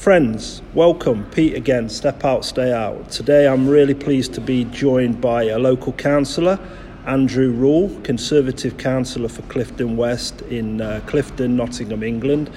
[0.00, 1.26] Friends, welcome.
[1.26, 3.10] Pete again, Step Out, Stay Out.
[3.10, 6.58] Today I'm really pleased to be joined by a local councillor,
[7.04, 12.50] Andrew Rule, Conservative Councillor for Clifton West in uh, Clifton, Nottingham, England.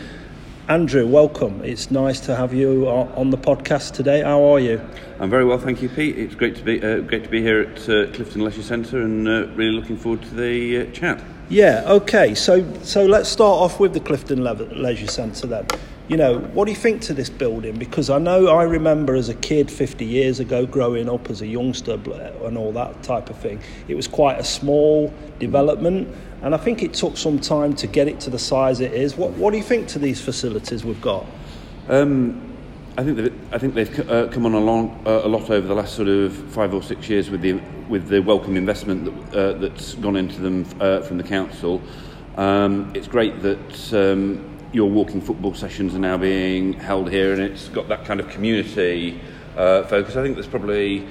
[0.70, 1.62] Andrew, welcome.
[1.66, 4.22] It's nice to have you on the podcast today.
[4.22, 4.80] How are you?
[5.20, 6.18] I'm very well, thank you, Pete.
[6.18, 9.28] It's great to be uh, great to be here at uh, Clifton Leisure Centre, and
[9.28, 11.22] uh, really looking forward to the uh, chat.
[11.50, 11.84] Yeah.
[11.88, 12.36] Okay.
[12.36, 15.68] So so let's start off with the Clifton Le- Leisure Centre then.
[16.10, 17.78] You know, what do you think to this building?
[17.78, 21.48] Because I know I remember as a kid 50 years ago growing up as a
[21.48, 23.62] youngster and all that type of thing.
[23.88, 28.10] It was quite a small development and I think it took some time to get
[28.10, 29.16] it to the size it is.
[29.16, 31.26] What, what do you think to these facilities we've got?
[31.88, 32.54] Um,
[32.98, 35.96] I think I think they've uh, come on along uh, a lot over the last
[35.96, 37.54] sort of five or six years with the
[37.90, 41.82] with the welcome investment that, uh, that's gone into them uh, from the council.
[42.38, 47.42] Um, it's great that um, your walking football sessions are now being held here, and
[47.42, 49.22] it's got that kind of community
[49.56, 50.16] uh, focus.
[50.16, 51.08] I think there's probably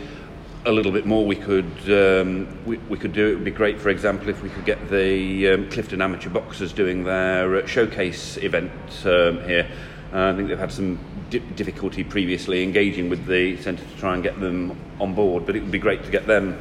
[0.67, 3.31] a little bit more we could um, we, we could do.
[3.31, 6.73] It would be great, for example, if we could get the um, Clifton Amateur Boxers
[6.73, 8.73] doing their uh, showcase event
[9.05, 9.69] um, here.
[10.13, 10.99] Uh, I think they've had some
[11.31, 15.55] di- difficulty previously engaging with the centre to try and get them on board, but
[15.55, 16.61] it would be great to get them.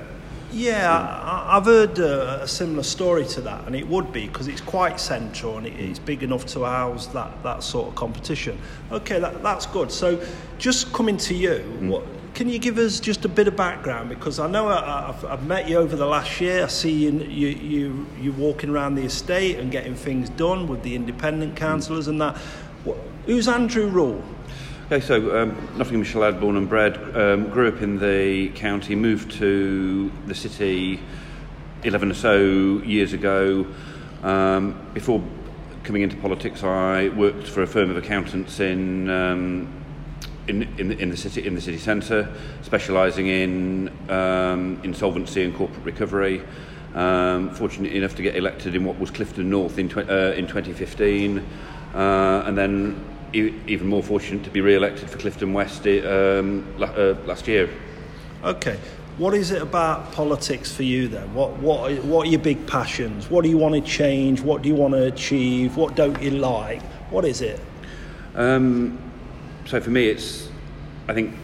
[0.51, 4.47] Yeah, I, I've heard uh, a similar story to that, and it would be because
[4.47, 8.59] it's quite central and it, it's big enough to house that, that sort of competition.
[8.91, 9.91] Okay, that, that's good.
[9.91, 10.21] So,
[10.57, 11.87] just coming to you, mm.
[11.89, 14.09] what can you give us just a bit of background?
[14.09, 16.63] Because I know I, have I've met you over the last year.
[16.63, 20.83] I see you, you, you, you walking around the estate and getting things done with
[20.83, 22.37] the independent councillors and that.
[23.25, 24.23] Who's Andrew Rule?
[24.91, 29.31] Okay, so um, Nottinghamshire lad, born and bred, um, grew up in the county, moved
[29.37, 30.99] to the city
[31.85, 32.37] 11 or so
[32.83, 33.65] years ago.
[34.21, 35.23] Um, before
[35.85, 39.73] coming into politics, I worked for a firm of accountants in um,
[40.49, 42.27] in, in, in the city in the city centre,
[42.61, 46.43] specialising in um, insolvency and corporate recovery.
[46.95, 50.47] Um, fortunate enough to get elected in what was Clifton North in, tw- uh, in
[50.47, 51.37] 2015,
[51.93, 57.47] uh, and then even more fortunate to be re-elected for Clifton West um, uh, last
[57.47, 57.69] year.
[58.43, 58.77] Okay.
[59.17, 61.33] What is it about politics for you then?
[61.33, 63.29] What, what, what are your big passions?
[63.29, 64.41] What do you want to change?
[64.41, 65.75] What do you want to achieve?
[65.75, 66.81] What don't you like?
[67.11, 67.59] What is it?
[68.35, 68.97] Um,
[69.65, 70.49] so for me, it's
[71.07, 71.35] I think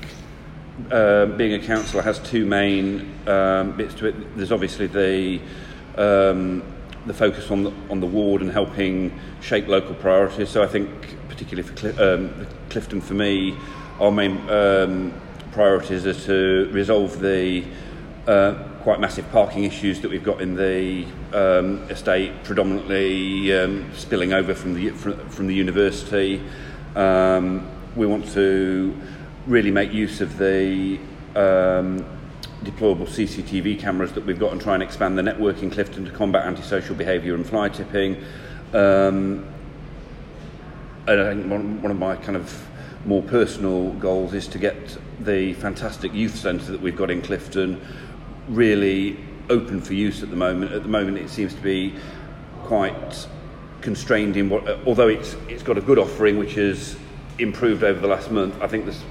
[0.91, 4.37] uh, being a councillor has two main um, bits to it.
[4.37, 5.41] There's obviously the
[5.97, 6.63] um,
[7.05, 10.49] the focus on the, on the ward and helping shape local priorities.
[10.49, 10.89] So I think
[11.37, 13.55] particularly for um, Clifton, for me,
[13.99, 15.13] our main um,
[15.51, 17.63] priorities are to resolve the
[18.25, 24.33] uh, quite massive parking issues that we've got in the um, estate, predominantly um, spilling
[24.33, 26.41] over from the from, from the university.
[26.95, 28.99] Um, we want to
[29.45, 30.97] really make use of the
[31.35, 32.03] um,
[32.63, 36.11] deployable CCTV cameras that we've got and try and expand the network in Clifton to
[36.11, 38.23] combat antisocial behaviour and fly tipping.
[38.73, 39.45] Um,
[41.07, 42.67] and I think one, one of my kind of
[43.05, 47.79] more personal goals is to get the fantastic youth centre that we've got in Clifton
[48.49, 49.17] really
[49.49, 50.73] open for use at the moment.
[50.73, 51.95] At the moment, it seems to be
[52.63, 53.27] quite
[53.81, 56.97] constrained in what, although it's it's got a good offering, which has
[57.39, 58.59] improved over the last month.
[58.61, 59.03] I think there's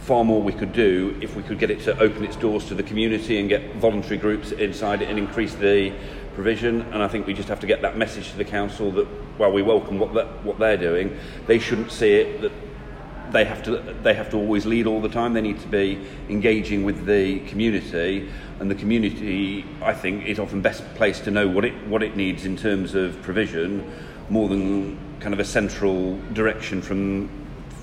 [0.00, 2.74] far more we could do if we could get it to open its doors to
[2.74, 5.92] the community and get voluntary groups inside it and increase the
[6.34, 6.82] provision.
[6.92, 9.06] And I think we just have to get that message to the council that
[9.38, 10.12] while we welcome what
[10.44, 12.52] what they're doing, they shouldn't see it that
[13.32, 15.32] they have to they have to always lead all the time.
[15.32, 20.60] They need to be engaging with the community, and the community, I think, is often
[20.60, 23.90] best placed to know what it what it needs in terms of provision,
[24.28, 27.28] more than kind of a central direction from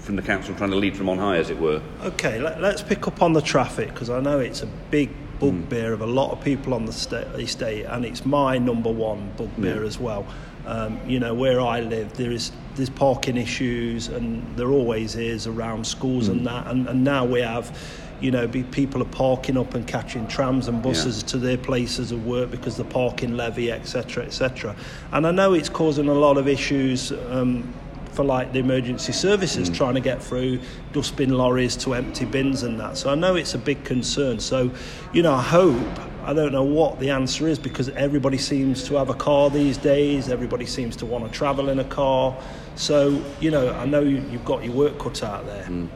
[0.01, 1.81] from the council trying to lead from on high, as it were.
[2.01, 5.09] Okay, let, us pick up on the traffic because I know it's a big
[5.39, 5.93] bugbear mm.
[5.93, 9.87] of a lot of people on the estate, and it's my number one bugbear yeah.
[9.87, 10.25] as well.
[10.65, 15.47] Um, you know, where I live, there is there's parking issues, and there always is
[15.47, 16.33] around schools mm.
[16.33, 17.75] and that, and, and now we have
[18.21, 21.27] you know, be, people are parking up and catching trams and buses yeah.
[21.29, 24.75] to their places of work because the parking levy, etc., etc.
[25.11, 27.73] And I know it's causing a lot of issues um,
[28.19, 29.75] for like the emergency services mm.
[29.77, 30.59] trying to get through
[30.91, 32.97] dustbin lorries to empty bins and that.
[32.97, 34.41] So I know it's a big concern.
[34.41, 34.71] So,
[35.13, 35.99] you know, I hope.
[36.25, 39.77] I don't know what the answer is because everybody seems to have a car these
[39.77, 40.27] days.
[40.27, 42.37] Everybody seems to want to travel in a car.
[42.75, 45.63] So, you know, I know you, have got your work cut out there.
[45.63, 45.89] Mm.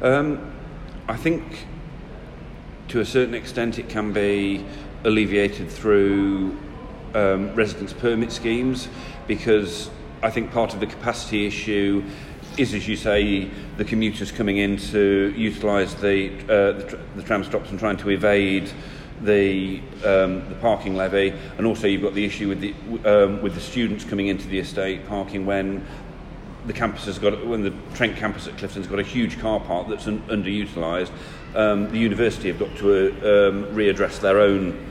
[0.00, 0.52] Um,
[1.08, 1.66] I think
[2.88, 4.64] to a certain extent it can be
[5.04, 6.56] alleviated through
[7.12, 8.88] um, residence permit schemes
[9.26, 9.90] because
[10.22, 12.04] I think part of the capacity issue
[12.56, 17.22] is, as you say, the commuters coming in to utilise the, uh, the, tr- the
[17.22, 18.70] tram stops and trying to evade
[19.22, 22.74] the, um, the parking levy, and also you've got the issue with the,
[23.04, 25.86] um, with the students coming into the estate parking when
[26.66, 29.88] the campus has got when the Trent campus at Clifton's got a huge car park
[29.88, 31.10] that's un- underutilised.
[31.54, 34.86] Um, the university have got to uh, um, readdress their own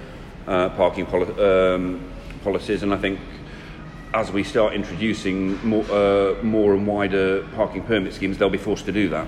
[0.48, 2.10] uh, parking poli- um,
[2.44, 3.20] policies, and I think
[4.16, 8.86] as we start introducing more, uh, more and wider parking permit schemes, they'll be forced
[8.86, 9.28] to do that.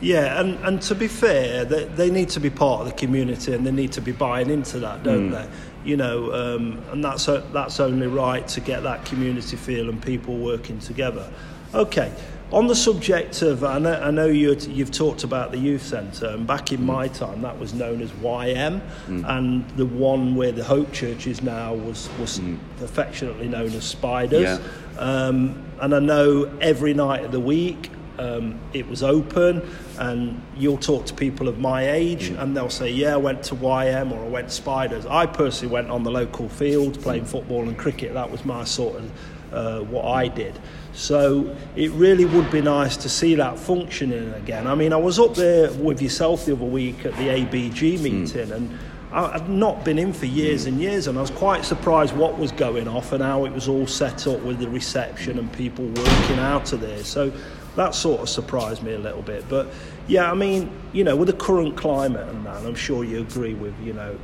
[0.00, 3.52] Yeah, and, and to be fair, they, they need to be part of the community
[3.52, 5.32] and they need to be buying into that, don't mm.
[5.32, 5.48] they?
[5.84, 10.36] You know, um, and that's that's only right to get that community feel and people
[10.36, 11.28] working together.
[11.74, 12.12] Okay,
[12.50, 16.28] on the subject of, I know, I know you have talked about the youth centre,
[16.28, 16.86] and back in mm.
[16.86, 19.28] my time that was known as YM, mm.
[19.28, 22.58] and the one where the Hope Church is now was, was mm.
[22.80, 24.60] affectionately known as Spiders.
[24.60, 24.98] Yeah.
[24.98, 29.62] Um, and I know every night of the week um, it was open,
[29.98, 32.42] and you'll talk to people of my age, mm.
[32.42, 35.72] and they'll say, "Yeah, I went to YM or I went to Spiders." I personally
[35.72, 38.14] went on the local field playing football and cricket.
[38.14, 39.10] That was my sort of
[39.52, 40.58] uh, what I did.
[40.92, 44.66] So it really would be nice to see that functioning again.
[44.66, 48.02] I mean, I was up there with yourself the other week at the ABG hmm.
[48.02, 48.52] meeting, mm.
[48.52, 48.78] and
[49.10, 52.52] I've not been in for years and years, and I was quite surprised what was
[52.52, 56.38] going off and how it was all set up with the reception and people working
[56.38, 57.02] out of there.
[57.04, 57.32] So
[57.76, 59.48] that sort of surprised me a little bit.
[59.48, 59.68] But
[60.08, 63.54] yeah, I mean, you know, with the current climate and that, I'm sure you agree
[63.54, 64.18] with, you know,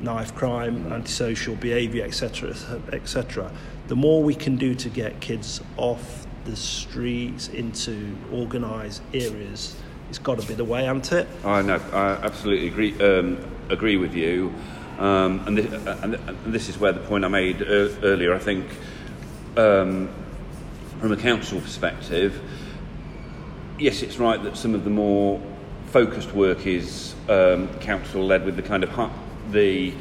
[0.00, 2.54] knife crime, antisocial behaviour, etc.,
[2.92, 3.50] etc
[3.90, 9.74] the more we can do to get kids off the streets into organised areas,
[10.08, 11.26] it's got to be the way, hasn't it?
[11.44, 14.54] I know, I absolutely agree, um, agree with you.
[15.00, 16.14] Um, and, this, and,
[16.54, 18.64] this, is where the point I made earlier, I think,
[19.56, 20.08] um,
[21.00, 22.40] from a council perspective,
[23.76, 25.42] yes, it's right that some of the more
[25.86, 28.90] focused work is um, council led with the kind of
[29.52, 29.92] the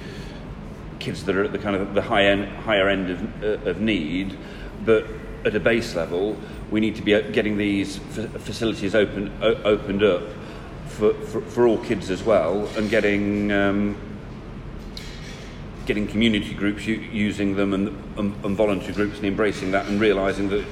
[1.00, 3.80] kids that are at the kind of the high end, higher end of, uh, of
[3.80, 4.38] need,
[4.86, 5.06] but
[5.46, 6.38] at a base level,
[6.70, 10.24] we need to be getting these facilities open, opened up
[10.88, 13.96] for, for, for, all kids as well, and getting um,
[15.86, 17.88] getting community groups using them and,
[18.20, 20.64] and, and voluntary groups and embracing that and realising that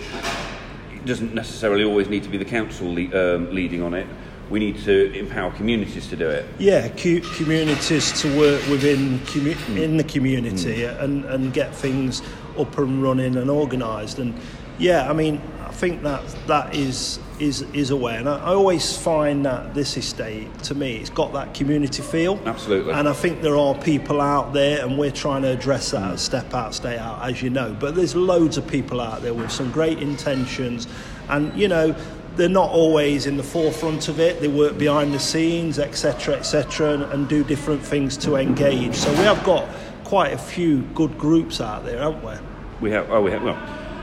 [0.94, 4.06] it doesn't necessarily always need to be the council le- um, leading on it
[4.50, 6.46] we need to empower communities to do it.
[6.58, 9.82] Yeah, cu- communities to work within commu- mm.
[9.82, 11.02] in the community mm.
[11.02, 12.22] and, and get things
[12.58, 14.20] up and running and organised.
[14.20, 14.40] And
[14.80, 18.16] yeah, I mean, I think that that is is is a way.
[18.18, 22.40] And I, I, always find that this estate, to me, it's got that community feel.
[22.46, 22.94] Absolutely.
[22.94, 26.16] And I think there are people out there, and we're trying to address that.
[26.16, 26.20] Mm.
[26.20, 27.76] Step out, stay out, as you know.
[27.80, 30.88] But there's loads of people out there with some great intentions,
[31.30, 31.96] and you know
[32.38, 34.40] they're not always in the forefront of it.
[34.40, 38.96] They work behind the scenes, etc., etc., and, and, do different things to engage.
[38.96, 39.68] So we have got
[40.04, 42.90] quite a few good groups out there, haven't we?
[42.90, 43.10] We have.
[43.10, 43.44] Oh, we have.
[43.44, 43.58] Well,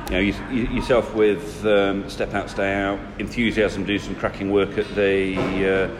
[0.07, 4.51] you know, you, you, yourself with um, Step Out, Stay Out, Enthusiasm do some cracking
[4.51, 5.91] work at the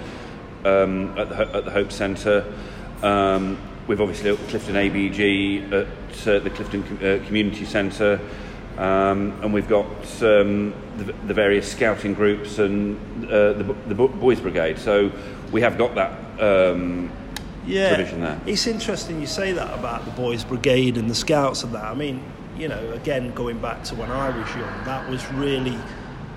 [0.65, 2.45] uh, um, at, the, at the Hope Centre.
[3.03, 8.21] Um, we've obviously at Clifton ABG at uh, the Clifton uh, Community Centre.
[8.79, 9.87] Um, and we've got
[10.23, 14.79] um, the, the, various scouting groups and uh, the, the, Boys Brigade.
[14.79, 15.13] So
[15.53, 17.13] we have got that um,
[17.67, 18.41] yeah, there.
[18.47, 21.85] It's interesting you say that about the Boys Brigade and the Scouts and that.
[21.85, 22.23] I mean,
[22.57, 25.79] you know, again, going back to when I was young, that was really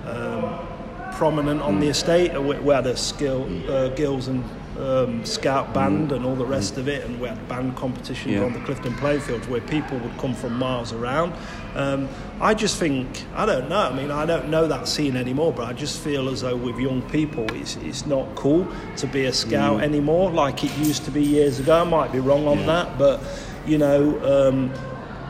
[0.06, 0.66] um,
[1.12, 1.80] prominent on mm.
[1.80, 2.32] the estate.
[2.40, 4.44] We, we had a skill, uh, Girls and
[4.78, 6.16] um, scout band mm.
[6.16, 6.78] and all the rest mm.
[6.78, 8.44] of it, and we had band competitions yeah.
[8.44, 11.34] on the Clifton playfields where people would come from miles around.
[11.78, 12.08] Um,
[12.40, 13.78] I just think I don't know.
[13.78, 16.76] I mean, I don't know that scene anymore, but I just feel as though with
[16.78, 18.66] young people, it's it's not cool
[18.96, 19.84] to be a scout mm.
[19.84, 21.80] anymore like it used to be years ago.
[21.80, 22.66] I might be wrong on yeah.
[22.66, 23.20] that, but
[23.66, 24.48] you know.
[24.48, 24.72] Um,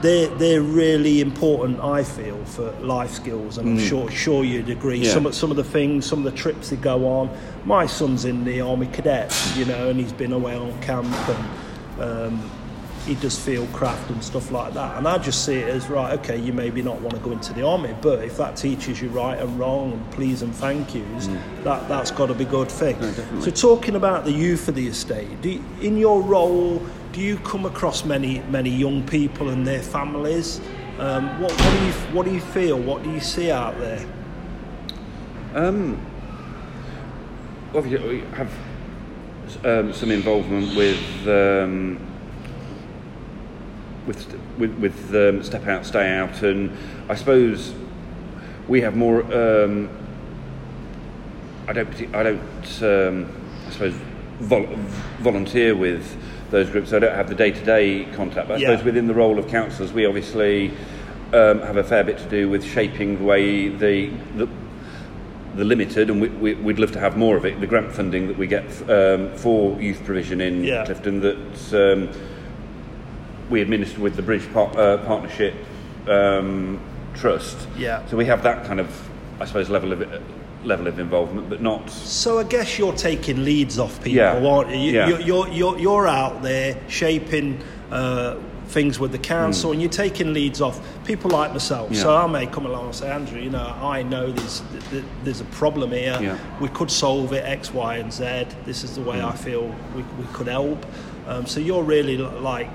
[0.00, 3.88] they're, they're really important, I feel, for life skills, and I'm mm.
[3.88, 4.98] sure, sure you'd agree.
[4.98, 5.12] Yeah.
[5.12, 7.36] Some, of, some of the things, some of the trips they go on.
[7.64, 12.00] My son's in the Army Cadets, you know, and he's been away on camp, and
[12.00, 12.50] um,
[13.08, 14.98] he does field craft and stuff like that.
[14.98, 17.52] And I just see it as, right, okay, you maybe not want to go into
[17.54, 21.26] the Army, but if that teaches you right and wrong and please and thank yous,
[21.26, 21.64] mm.
[21.64, 23.00] that, that's got to be a good thing.
[23.00, 27.38] No, so talking about the youth of the estate, you, in your role do you
[27.38, 30.60] come across many many young people and their families?
[30.98, 32.78] Um, what, what, do you what do you feel?
[32.78, 34.06] What do you see out there?
[35.54, 35.98] Um,
[37.74, 38.52] obviously, we have
[39.64, 42.07] um, some involvement with um,
[44.08, 44.26] with
[44.58, 46.76] with, with um, step out, stay out, and
[47.08, 47.72] I suppose
[48.66, 49.88] we have more um,
[51.68, 53.30] I don't, I don't, um,
[53.66, 53.94] I suppose,
[54.40, 54.74] vol-
[55.20, 56.16] volunteer with
[56.50, 56.94] those groups.
[56.94, 58.48] I don't have the day-to-day contact.
[58.48, 58.68] But I Yeah.
[58.70, 60.70] suppose within the role of councillors, we obviously
[61.34, 64.48] um, have a fair bit to do with shaping the way the the,
[65.56, 67.60] the limited, and we, we, we'd love to have more of it.
[67.60, 70.86] The grant funding that we get um, for youth provision in Yeah.
[70.86, 72.08] Clifton that um,
[73.50, 75.54] we administer with the Bridge par- uh, Partnership
[76.06, 76.80] um,
[77.14, 77.56] Trust.
[77.76, 78.06] Yeah.
[78.06, 79.08] So we have that kind of,
[79.40, 80.22] I suppose, level of
[80.64, 81.88] level of involvement, but not.
[81.88, 84.44] So I guess you're taking leads off people, Yeah.
[84.44, 84.92] aren't you?
[84.92, 85.08] Yeah.
[85.08, 87.62] you're, you're, you're, you're out there shaping
[87.92, 88.36] uh,
[88.66, 91.94] things with the council and you're taking leads off people like myself.
[91.94, 92.34] So Hmm.
[92.36, 95.40] I may come along and say, Andrew, you know, I know there's, th- th- there's
[95.40, 96.18] a problem here.
[96.20, 96.38] Yeah.
[96.60, 98.46] We could solve it X, Y, and Z.
[98.66, 99.26] This is the way Hmm.
[99.26, 99.62] I feel
[99.94, 100.84] we, we could help.
[101.28, 102.68] Um, so you're really like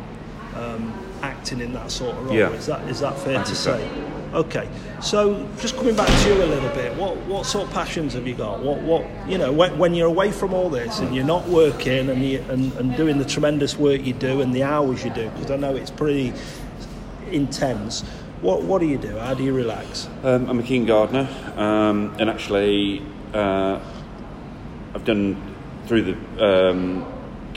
[0.56, 2.36] um, acting in that sort of role.
[2.36, 2.50] Yeah.
[2.52, 3.78] Is that is that fair to think so.
[3.78, 4.14] say?
[4.34, 4.68] Okay,
[5.00, 8.28] so just coming back to you a little bit, what what sort of passions have
[8.28, 8.62] you got?
[8.62, 12.10] What what you know when, when you're away from all this and you're not working
[12.10, 15.30] and you and, and doing the tremendous work you do and the hours you do
[15.30, 16.34] because I know it's pretty
[17.32, 18.02] intense.
[18.42, 19.18] What what do you do?
[19.18, 20.10] How do you relax?
[20.24, 23.04] Um, I'm a keen gardener, um, and actually,
[23.36, 23.80] uh,
[24.96, 25.38] I've done
[25.86, 27.13] through the um,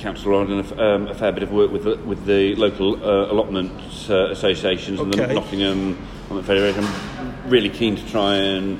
[0.07, 0.39] council.
[0.41, 3.33] I've done a, um, a fair bit of work with the, with the local uh,
[3.33, 3.73] allotment
[4.09, 5.99] uh, associations and the Nottingham
[6.31, 6.85] Allotment Federation.
[6.85, 8.79] I'm really keen to try and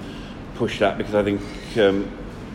[0.55, 1.41] push that because I think
[1.79, 2.09] um,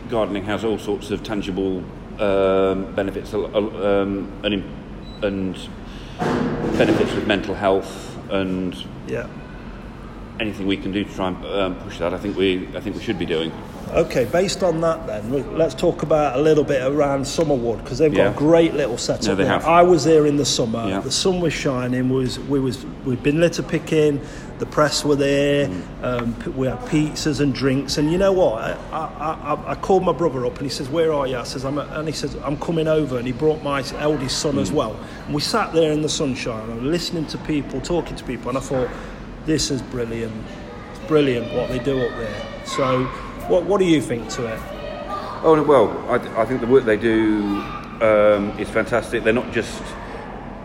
[0.08, 1.84] gardening has all sorts of tangible
[2.18, 4.64] um, benefits um, and,
[5.22, 5.68] and
[6.78, 8.74] benefits with mental health and
[9.06, 9.28] Yeah.
[10.40, 12.96] anything we can do to try and um, push that, I think we, I think
[12.96, 13.52] we should be doing.
[13.94, 18.14] Okay, based on that, then let's talk about a little bit around Summerwood because they've
[18.14, 19.26] got a great little setup.
[19.26, 19.52] No, they there.
[19.52, 19.66] have.
[19.66, 20.88] I was there in the summer.
[20.88, 21.00] Yeah.
[21.00, 22.08] The sun was shining.
[22.08, 24.20] Was we was we'd been litter picking.
[24.60, 25.66] The press were there.
[25.68, 26.02] Mm.
[26.04, 27.98] Um, we had pizzas and drinks.
[27.98, 28.62] And you know what?
[28.62, 31.42] I, I, I, I called my brother up and he says, "Where are you?" I
[31.42, 34.62] says, "I'm," and he says, "I'm coming over." And he brought my eldest son Mm.
[34.62, 34.96] as well.
[35.26, 38.56] And we sat there in the sunshine, and listening to people, talking to people, and
[38.56, 38.88] I thought,
[39.44, 40.32] "This is brilliant."
[40.92, 42.42] It's brilliant what they do up there.
[42.64, 43.06] So,
[43.48, 44.58] what, what do you think to it?
[45.44, 47.60] Oh well, I, I think the work they do
[48.00, 49.24] um, is fantastic.
[49.24, 49.82] They're not just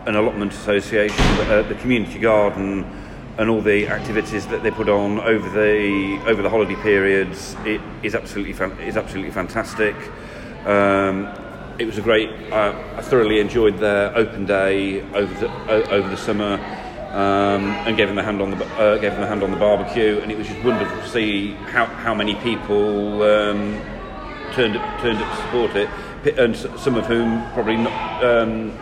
[0.06, 2.84] an allotment association, but uh, the community garden
[3.38, 7.80] and all the activities that they put on over the over the holiday periods it
[8.02, 9.94] is absolutely fan, is absolutely fantastic.
[10.66, 11.28] Um,
[11.78, 12.30] it was a great.
[12.52, 16.58] Uh, I thoroughly enjoyed their open day over the o- over the summer.
[17.10, 19.56] Um, and gave them a hand on the uh, gave them the hand on the
[19.56, 23.80] barbecue, and it was just wonderful to see how, how many people um,
[24.52, 25.88] turned up, turned up to support it,
[26.38, 28.76] and some of whom probably not, um,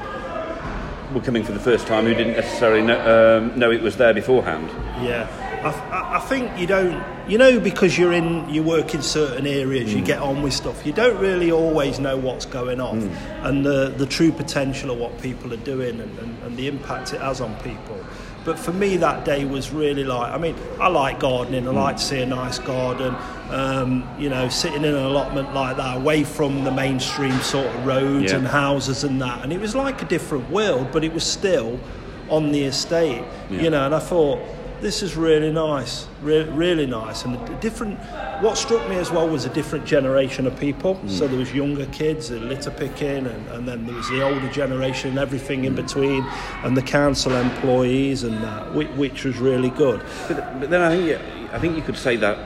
[1.14, 4.12] were coming for the first time who didn't necessarily know, um, know it was there
[4.12, 4.68] beforehand.
[5.00, 5.28] Yeah,
[5.62, 7.00] I- I think you don't.
[7.28, 10.06] You know, because you're in, you work in certain areas, you mm.
[10.06, 10.86] get on with stuff.
[10.86, 13.44] You don't really always know what's going on mm.
[13.44, 17.12] and the the true potential of what people are doing and, and, and the impact
[17.14, 17.98] it has on people.
[18.44, 20.32] But for me, that day was really like.
[20.32, 21.66] I mean, I like gardening.
[21.66, 21.74] I mm.
[21.74, 23.12] like to see a nice garden.
[23.50, 27.86] Um, you know, sitting in an allotment like that, away from the mainstream sort of
[27.86, 28.38] roads Yeah.
[28.38, 31.80] and houses and that, and it was like a different world, but it was still
[32.28, 33.24] on the estate.
[33.50, 33.62] Yeah.
[33.62, 34.38] You know, and I thought
[34.80, 37.98] this is really nice, re- really nice, and a different.
[38.42, 41.00] What struck me as well was a different generation of people.
[41.08, 44.48] So there was younger kids, uh, litter picking, and, and then there was the older
[44.50, 46.22] generation, and everything in between,
[46.64, 50.02] and the council employees and that, which, which was really good.
[50.28, 51.20] But, but then I think you-
[51.52, 52.36] I think you could say that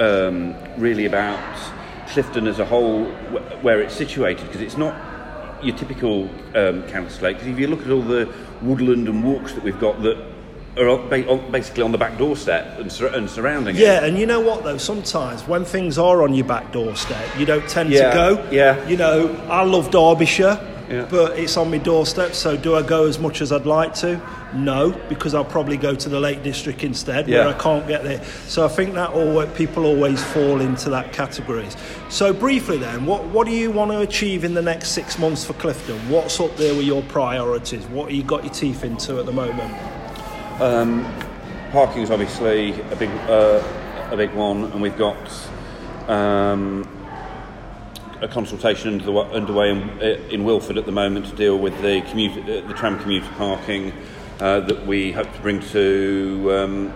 [0.00, 1.38] um, really about
[2.08, 4.94] Clifton as a whole, wh- where it's situated, because it's not
[5.62, 6.24] your typical
[6.56, 10.00] um, council Because if you look at all the woodland and walks that we've got
[10.02, 10.16] that
[10.76, 13.80] are on- ba- on- basically on the back doorstep and, sur- and surrounding it.
[13.80, 14.78] Yeah, and you know what though?
[14.78, 18.48] Sometimes when things are on your back doorstep, you don't tend Yeah, to go.
[18.50, 18.86] yeah.
[18.88, 20.58] You know, I love Derbyshire,
[20.90, 21.06] Yeah.
[21.10, 22.34] but it's on my doorstep.
[22.34, 24.20] So do I go as much as I'd like to?
[24.52, 28.20] No, because I'll probably go to the Lake District instead, where I can't get there.
[28.48, 31.76] So I think that all people always fall into that categories.
[32.08, 35.44] So briefly then, what what do you want to achieve in the next six months
[35.44, 35.96] for Clifton?
[36.08, 37.84] What's up there with your priorities?
[37.86, 39.72] What have you got your teeth into at the moment?
[40.60, 43.62] Parking is obviously a big uh,
[44.10, 45.16] a big one, and we've got
[46.06, 46.86] um,
[48.20, 49.88] a consultation under the, underway in,
[50.30, 53.90] in Wilford at the moment to deal with the commuter, uh, the tram commuter parking
[54.40, 56.92] uh, that we hope to bring to um,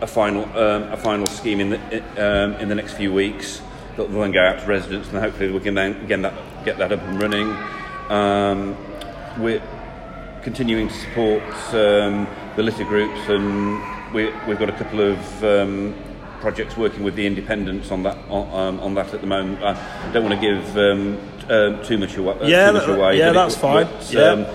[0.00, 1.78] a final um, a final scheme in the
[2.24, 3.62] um, in the next few weeks
[3.96, 6.78] that will then go out to residents, and hopefully we can then get that get
[6.78, 7.50] that up and running.
[8.08, 8.76] Um,
[9.42, 9.60] we're
[10.44, 11.42] continuing to support
[11.74, 13.80] um, the litter groups, and
[14.14, 15.94] we, we've got a couple of um,
[16.40, 19.62] projects working with the independents on that on, um, on that at the moment.
[19.62, 19.74] I
[20.12, 21.18] don't want to give um,
[21.48, 22.34] uh, too much away.
[22.40, 23.86] Uh, Yeah, too much away yeah, that's fine.
[23.86, 24.22] but, Yeah.
[24.22, 24.46] um,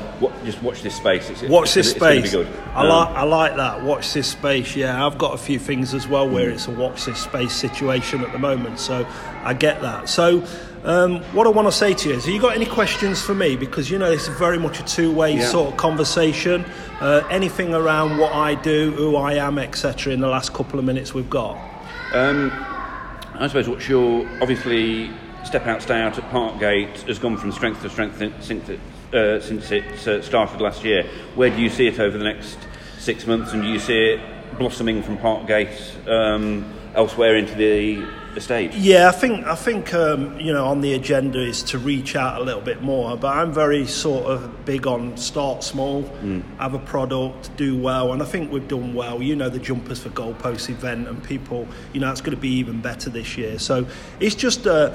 [0.45, 1.29] just watch this space.
[1.29, 2.31] It's, Watch this it's, It's space.
[2.33, 2.59] gonna be good.
[2.73, 3.83] I Um, like I like that.
[3.83, 4.75] Watch this space.
[4.75, 8.21] Yeah, I've got a few things as well where it's a watch this space situation
[8.23, 8.79] at the moment.
[8.79, 9.05] So
[9.43, 10.09] I get that.
[10.09, 10.43] So
[10.87, 13.35] um, what I want to say to you is, have you got any questions for
[13.35, 13.57] me?
[13.57, 15.45] Because you know this is very much a two-way Yeah.
[15.45, 16.65] sort of conversation.
[17.01, 20.13] Uh, anything around what I do, who I am, etc.
[20.13, 21.57] In the last couple of minutes we've got.
[22.13, 22.51] Um,
[23.35, 25.11] I suppose what's your obviously
[25.43, 28.79] step out, stay out at Parkgate has gone from strength to strength since it,
[29.13, 31.03] uh, since it uh, started last year.
[31.35, 32.57] Where do you see it over the next
[32.97, 34.21] six months, and do you see it
[34.57, 36.65] blossoming from Parkgate um,
[36.95, 38.03] elsewhere into the
[38.37, 38.73] estate?
[38.73, 42.41] Yeah, I think I think um, you know on the agenda is to reach out
[42.41, 46.03] a little bit more, but I'm very sort of big on start small,
[46.59, 49.21] have a product, do well, and I think we've done well.
[49.21, 52.49] You know the jumpers for goalpost event, and people, you know, it's going to be
[52.51, 53.59] even better this year.
[53.59, 53.85] So
[54.19, 54.67] it's just.
[54.67, 54.93] Uh,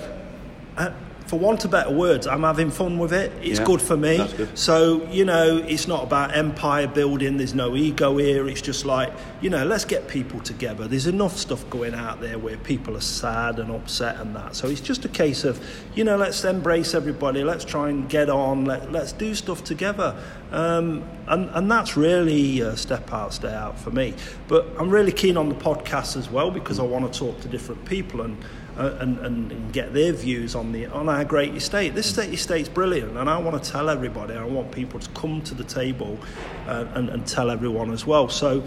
[0.77, 0.91] uh,
[1.27, 3.33] for want of better words, I'm having fun with it.
[3.43, 4.17] It's Yeah, good for me.
[4.37, 4.59] good.
[4.59, 8.49] So, you know, it's not about empire building, there's no ego here.
[8.49, 10.87] It's just like, you know, let's get people together.
[10.87, 14.57] There's enough stuff going out there where people are sad and upset and that.
[14.57, 15.61] So it's just a case of,
[15.95, 20.17] you know, let's embrace everybody, let's try and get on, let, let's do stuff together.
[20.51, 24.15] Um, and, and that's really a step out, stay out for me.
[24.49, 27.49] But I'm really keen on the podcast as well because I want to talk to
[27.49, 28.37] different people and
[28.79, 31.95] uh, and, and, and get their views on the on our great estate.
[31.95, 34.35] This estate estate's brilliant, and I want to tell everybody.
[34.35, 36.19] I want people to come to the table
[36.67, 38.29] uh, and, and tell everyone as well.
[38.29, 38.63] So,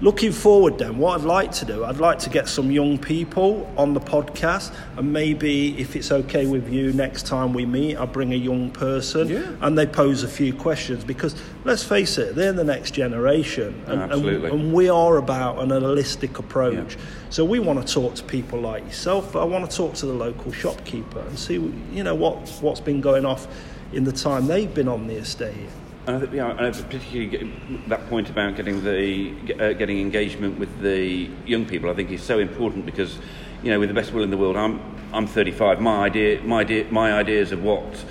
[0.00, 3.70] looking forward, then, what I'd like to do, I'd like to get some young people
[3.76, 8.06] on the podcast, and maybe if it's okay with you, next time we meet, I
[8.06, 9.52] bring a young person Yeah.
[9.60, 14.02] and they pose a few questions because let's face it, they're the next generation, and,
[14.02, 14.50] and, Absolutely.
[14.50, 16.96] and we are about an holistic approach.
[17.28, 20.06] So we want to talk to people like yourself, but I want to talk to
[20.06, 21.54] the local shopkeeper and see,
[21.92, 23.46] you know, what what's been going off
[23.92, 25.68] in the time they've been on the estate.
[26.10, 27.52] And I think, yeah, I particularly
[27.86, 31.88] that point about getting the uh, getting engagement with the young people.
[31.88, 33.16] I think is so important because,
[33.62, 34.80] you know, with the best will in the world, I'm
[35.12, 35.80] I'm 35.
[35.80, 38.04] My idea, my idea, my ideas of what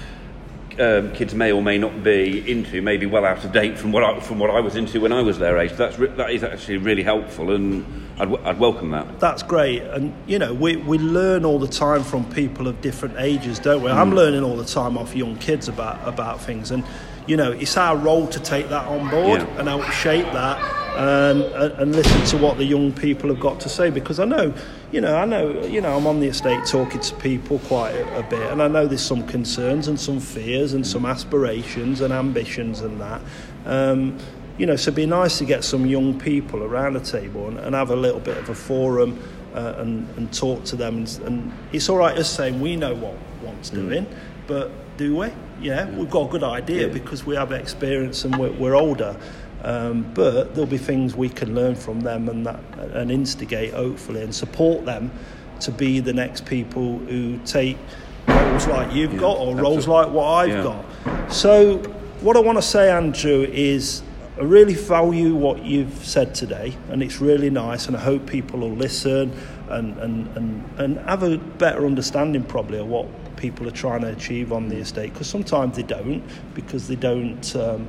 [0.79, 3.91] um, kids may or may not be into may be well out of date from
[3.91, 5.73] what I, from what I was into when I was their age.
[5.73, 9.19] That's re- that is actually really helpful, and I'd, w- I'd welcome that.
[9.19, 13.15] That's great, and you know we, we learn all the time from people of different
[13.17, 13.91] ages, don't we?
[13.91, 16.85] I'm learning all the time off young kids about about things, and
[17.29, 19.59] you know it's our role to take that on board Yeah.
[19.59, 20.57] and help shape that,
[20.97, 23.89] um, and, and listen to what the young people have got to say.
[23.91, 24.53] Because I know,
[24.91, 28.19] you know, I know, you know, I'm on the estate talking to people quite a,
[28.19, 32.11] a bit, and I know there's some concerns and some fears and some aspirations and
[32.11, 33.21] ambitions and that.
[33.65, 34.17] Um,
[34.57, 37.59] you know, so it'd be nice to get some young people around the table and,
[37.59, 39.17] and have a little bit of a forum
[39.53, 40.97] uh, and, and talk to them.
[40.97, 44.05] And, and it's all right us saying we know what wants doing,
[44.47, 45.27] but do we?
[45.61, 46.93] Yeah, we've got a good idea Yeah.
[46.93, 49.15] because we have experience and we're, we're older.
[49.63, 52.59] Um, but there'll be things we can learn from them and that
[52.93, 55.11] and instigate hopefully and support them
[55.59, 57.77] to be the next people who take
[58.25, 60.63] roles like you've got or roles like what I've Yeah.
[60.63, 61.31] got.
[61.33, 61.77] So,
[62.21, 64.01] what I want to say, Andrew, is
[64.39, 68.59] I really value what you've said today, and it's really nice, and I hope people
[68.61, 69.33] will listen
[69.69, 73.07] and, and, and, and have a better understanding, probably, of what
[73.39, 76.21] people are trying to achieve on the estate, because sometimes they don't,
[76.53, 77.87] because they don't, um,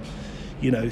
[0.62, 0.88] you know,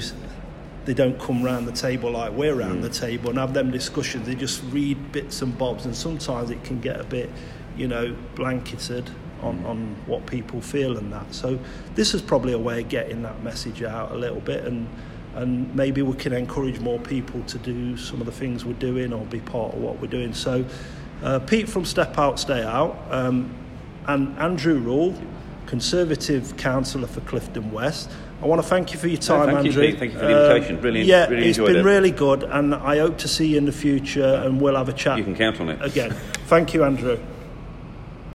[0.85, 4.27] they don't come round the table like we're round the table and have them discussions.
[4.27, 7.29] They just read bits and bobs, and sometimes it can get a bit,
[7.77, 9.09] you know, blanketed
[9.41, 11.33] on, on what people feel and that.
[11.33, 11.57] So
[11.95, 14.87] this is probably a way of getting that message out a little bit, and
[15.35, 19.13] and maybe we can encourage more people to do some of the things we're doing
[19.13, 20.33] or be part of what we're doing.
[20.33, 20.65] So
[21.23, 23.53] uh, Pete from Step Out, Stay Out, um,
[24.07, 25.13] and Andrew Rule,
[25.65, 28.09] Conservative Councillor for Clifton West.
[28.41, 29.87] I want to thank you for your time, thank you, Andrew.
[29.87, 29.99] Pete.
[29.99, 30.75] Thank you for the invitation.
[30.77, 31.83] Um, Brilliant- Yeah, really it's been it.
[31.83, 34.93] really good, and I hope to see you in the future, and we'll have a
[34.93, 35.79] chat You can count on it.
[35.83, 36.11] again.
[36.47, 37.19] Thank you, Andrew.